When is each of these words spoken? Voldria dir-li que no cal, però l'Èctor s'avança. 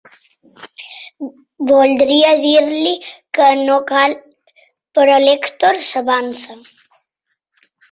Voldria 1.71 2.31
dir-li 2.45 2.95
que 3.39 3.51
no 3.61 3.77
cal, 3.93 4.17
però 4.99 5.21
l'Èctor 5.27 5.81
s'avança. 5.93 6.61